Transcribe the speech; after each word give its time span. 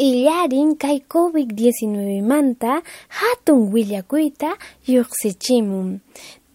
Illarin 0.00 0.80
kay 0.80 1.04
COVID-19 1.04 2.24
manta 2.24 2.80
hatun 3.20 3.68
willakuyta 3.68 4.56
lluqsichimun. 4.88 6.00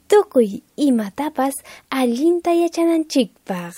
Tukuy 0.10 0.66
imatapas 0.88 1.54
allinta 1.94 2.52
yachananchikpaq. 2.62 3.74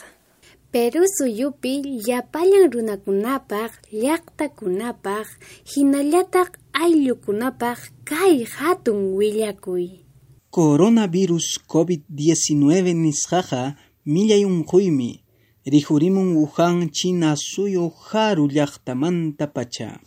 Peru 0.71 1.03
suyupi 1.15 1.73
llapallan 2.07 2.71
runakunapaq, 2.71 3.71
llaqtakunapaq, 3.91 5.27
hinallataq 5.71 6.49
ayllukunapaq 6.83 7.79
kay 8.07 8.47
hatun 8.47 9.19
willakuy. 9.19 9.85
Coronavirus 10.55 11.47
COVID-19 11.67 12.95
nisqaqa 13.03 13.75
millay 14.07 14.47
unquymi. 14.47 15.26
Rihurimun 15.67 16.39
Wuhan 16.39 16.87
China 16.95 17.35
suyu 17.35 17.91
haru 17.91 18.47
llaqtamanta 18.47 19.51
pacha. 19.51 19.99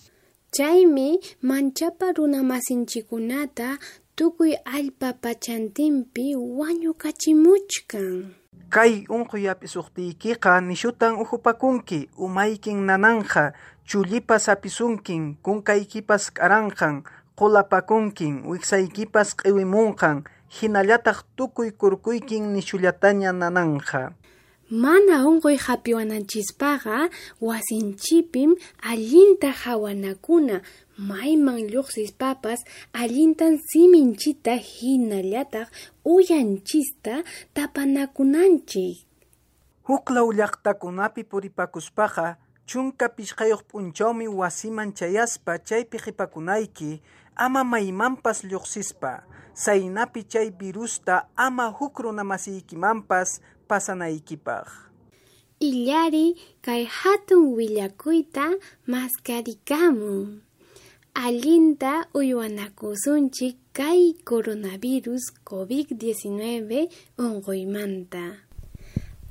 Chaymi 0.57 1.21
manchapa 1.43 2.17
runamasinchikunata 2.17 3.77
tukuy 4.17 4.57
allpa 4.65 5.13
pachantinpi 5.13 6.33
wañukachimuchkan. 6.33 8.33
Kay 8.73 9.05
unquyapi 9.11 9.69
suqtiykiqa 9.69 10.65
nishutan 10.65 11.21
uhupakunki, 11.21 12.09
umaykin 12.17 12.89
nananja, 12.89 13.53
chullipas 13.85 14.49
apisunkin, 14.49 15.37
kunkaykipas 15.45 16.33
k'aranqan, 16.33 17.05
qulapakunkin, 17.37 18.49
wiksaykipas 18.49 19.37
q'iwimunqan, 19.37 20.25
hinallataq 20.57 21.21
tukuy 21.37 21.77
kurkuykin 21.77 22.57
nishullataña 22.57 23.37
nananja. 23.37 24.17
Mana 24.71 25.27
unquy 25.27 25.57
hapiwananchispaqa 25.57 27.11
wasinchipim 27.41 28.55
allinta 28.87 29.51
hawanakuna 29.51 30.63
mayman 30.97 31.67
lluqsispapas 31.67 32.61
allintan 32.93 33.59
siminchita 33.59 34.55
hinallataq 34.55 35.67
uyanchista 36.05 37.25
tapanakunanchik. 37.55 39.03
Huklaw 39.83 40.31
llaqtakunapi 40.39 41.25
puripakuspaqa 41.25 42.37
chunka 42.67 43.09
pishqayuq 43.09 43.63
p'unchawmi 43.69 44.29
wasiman 44.29 44.95
chayaspa 44.95 45.59
chaypi 45.59 45.99
qhipakunayki 45.99 47.03
ama 47.35 47.65
maymanpas 47.65 48.45
lluqsispa. 48.47 49.27
Saynapi 49.55 50.23
chay 50.31 50.51
virusta 50.55 51.27
ama 51.37 51.67
huk 51.75 51.99
runamasiykimanpas 51.99 53.41
pasanaykipaq. 53.71 54.67
Illari 55.63 56.35
kay 56.67 56.83
hatun 56.99 57.55
willakuyta 57.57 58.47
maskarikamun. 58.91 60.43
Allinta 61.15 62.07
uywanakusunchik 62.19 63.57
kay 63.77 64.15
coronavirus 64.25 65.25
COVID-19 65.47 66.89
unquymanta. 67.19 68.27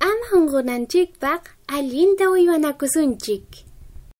Ama 0.00 0.26
unqunanchikpaq 0.38 1.42
allinta 1.76 2.30
uywanakusunchik. 2.30 3.69